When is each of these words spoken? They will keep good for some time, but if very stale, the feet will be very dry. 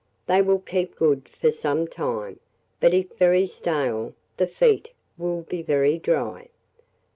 They 0.25 0.41
will 0.41 0.57
keep 0.57 0.95
good 0.95 1.29
for 1.29 1.51
some 1.51 1.87
time, 1.87 2.39
but 2.79 2.91
if 2.91 3.13
very 3.19 3.45
stale, 3.45 4.15
the 4.37 4.47
feet 4.47 4.93
will 5.15 5.41
be 5.43 5.61
very 5.61 5.99
dry. 5.99 6.47